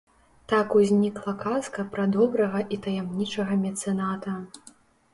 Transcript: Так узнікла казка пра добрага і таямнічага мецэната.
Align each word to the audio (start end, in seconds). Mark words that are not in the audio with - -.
Так 0.53 0.71
узнікла 0.79 1.33
казка 1.43 1.87
пра 1.97 2.07
добрага 2.17 2.65
і 2.73 2.83
таямнічага 2.89 3.63
мецэната. 3.63 4.39